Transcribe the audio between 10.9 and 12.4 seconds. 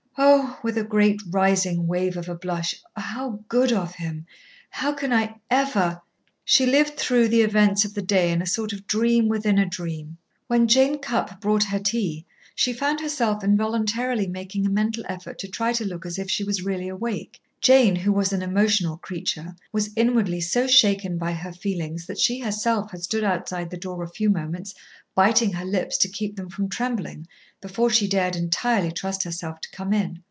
Cupp brought her tea,